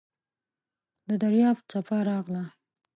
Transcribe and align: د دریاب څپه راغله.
د 1.07 1.09
دریاب 1.21 1.57
څپه 1.69 1.97
راغله. 2.09 2.43